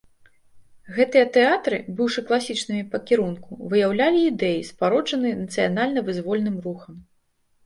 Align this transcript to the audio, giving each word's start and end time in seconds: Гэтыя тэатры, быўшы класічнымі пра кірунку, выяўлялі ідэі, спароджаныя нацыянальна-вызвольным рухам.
Гэтыя 0.95 1.25
тэатры, 1.35 1.77
быўшы 1.99 2.23
класічнымі 2.29 2.83
пра 2.93 3.01
кірунку, 3.11 3.51
выяўлялі 3.75 4.19
ідэі, 4.31 4.65
спароджаныя 4.71 5.35
нацыянальна-вызвольным 5.45 6.57
рухам. 6.67 6.95